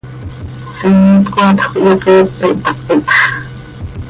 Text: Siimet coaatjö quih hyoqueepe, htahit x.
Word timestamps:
Siimet 0.77 1.25
coaatjö 1.33 1.67
quih 1.71 1.75
hyoqueepe, 1.81 2.47
htahit 2.57 3.05
x. 3.07 3.17